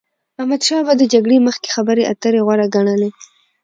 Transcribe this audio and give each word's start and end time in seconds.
احمدشا 0.39 0.77
بابا 0.79 0.91
به 0.93 0.93
د 0.99 1.03
جګړی 1.13 1.37
مخکي 1.47 1.69
خبري 1.75 2.03
اتري 2.11 2.39
غوره 2.45 2.67
ګڼلې. 2.75 3.09